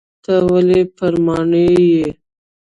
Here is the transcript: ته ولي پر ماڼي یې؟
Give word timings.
ته 0.23 0.33
ولي 0.51 0.81
پر 0.97 1.13
ماڼي 1.25 1.65
یې؟ 1.91 2.05